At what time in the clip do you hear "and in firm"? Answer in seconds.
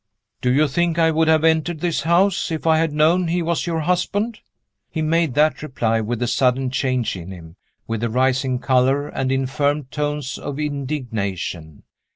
9.09-9.83